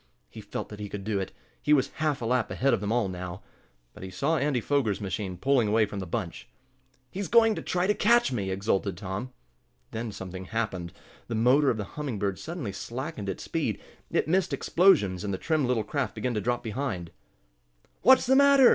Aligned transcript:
He 0.31 0.41
felt 0.41 0.69
that 0.69 0.79
he 0.79 0.89
could 0.89 1.03
do 1.03 1.19
it. 1.19 1.31
He 1.61 1.73
was 1.73 1.89
half 2.01 2.23
a 2.23 2.25
lap 2.25 2.49
ahead 2.49 2.73
of 2.73 2.81
them 2.81 2.91
all 2.91 3.07
now. 3.07 3.43
But 3.93 4.01
he 4.01 4.09
saw 4.09 4.37
Andy 4.39 4.59
Foger's 4.59 4.99
machine 4.99 5.37
pulling 5.37 5.67
away 5.67 5.85
from 5.85 5.99
the 5.99 6.07
bunch. 6.07 6.47
"He's 7.11 7.27
going 7.27 7.53
to 7.53 7.61
try 7.61 7.85
to 7.85 7.93
catch 7.93 8.31
me!" 8.31 8.49
exulted 8.49 8.97
Tom. 8.97 9.31
Then 9.91 10.11
something 10.11 10.45
happened. 10.45 10.91
The 11.27 11.35
motor 11.35 11.69
of 11.69 11.77
the 11.77 11.83
Humming 11.83 12.17
Bird 12.17 12.39
suddenly 12.39 12.71
slackened 12.73 13.29
its 13.29 13.43
speed, 13.43 13.79
it 14.09 14.27
missed 14.27 14.53
explosions, 14.53 15.23
and 15.23 15.31
the 15.31 15.37
trim 15.37 15.65
little 15.67 15.83
craft 15.83 16.15
began 16.15 16.33
to 16.33 16.41
drop 16.41 16.63
behind. 16.63 17.11
"What's 18.01 18.25
the 18.25 18.35
matter?" 18.35 18.69